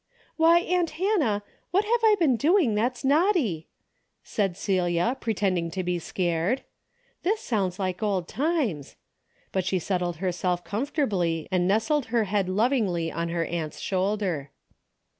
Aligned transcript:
"Why, 0.35 0.61
aunt 0.61 0.89
Hannah, 0.97 1.43
what 1.69 1.85
have 1.85 1.99
I 2.03 2.15
been 2.17 2.35
do 2.35 2.53
214 2.59 2.59
'A 2.59 2.63
DAILY 2.63 2.65
RATEy 2.65 2.65
ing 2.65 2.75
that's 2.75 3.03
naughty?" 3.05 3.67
asked 4.49 4.55
Celia, 4.59 5.17
pretending 5.19 5.69
to 5.69 5.83
be 5.83 5.99
scared.'' 5.99 6.63
This 7.21 7.39
sounds 7.39 7.77
like 7.77 8.01
old 8.01 8.27
times," 8.27 8.95
but 9.51 9.63
she 9.63 9.77
settled 9.77 10.15
herself 10.15 10.63
comfortably 10.63 11.47
and 11.51 11.67
nestled 11.67 12.05
her 12.07 12.23
head 12.23 12.49
lovingly 12.49 13.11
on 13.11 13.29
her 13.29 13.45
aunt's 13.45 13.79
shoulder. 13.79 14.49